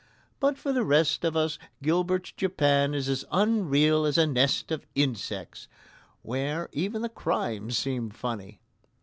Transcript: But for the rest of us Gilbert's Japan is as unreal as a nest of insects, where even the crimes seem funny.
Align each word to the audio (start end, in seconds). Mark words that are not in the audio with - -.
But 0.39 0.57
for 0.57 0.73
the 0.73 0.83
rest 0.83 1.23
of 1.23 1.37
us 1.37 1.59
Gilbert's 1.83 2.31
Japan 2.31 2.95
is 2.95 3.07
as 3.07 3.23
unreal 3.31 4.03
as 4.03 4.17
a 4.17 4.25
nest 4.25 4.71
of 4.71 4.87
insects, 4.95 5.67
where 6.23 6.69
even 6.71 7.03
the 7.03 7.07
crimes 7.07 7.77
seem 7.77 8.09
funny. 8.09 8.59